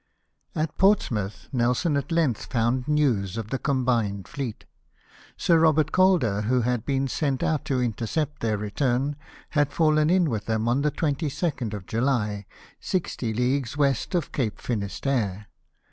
At 0.55 0.79
Portsmouth, 0.79 1.47
Nelson 1.53 1.95
at 1.95 2.11
length 2.11 2.45
found 2.47 2.87
news 2.87 3.37
of 3.37 3.51
the 3.51 3.59
combined 3.59 4.27
fleet. 4.27 4.65
Sir 5.37 5.59
Robert 5.59 5.91
Calder, 5.91 6.41
who 6.41 6.61
had 6.61 6.87
been 6.87 7.07
sent 7.07 7.43
out 7.43 7.65
to 7.65 7.79
intercept 7.79 8.39
their 8.41 8.57
return, 8.57 9.15
had 9.49 9.71
fallen 9.71 10.09
in 10.09 10.27
with 10.27 10.45
them 10.47 10.67
on 10.67 10.81
the 10.81 10.89
22nd 10.89 11.75
of 11.75 11.85
July, 11.85 12.47
sixty 12.79 13.31
leagues 13.31 13.77
west 13.77 14.15
of 14.15 14.31
Cape 14.31 14.59
Finisterre. 14.59 15.45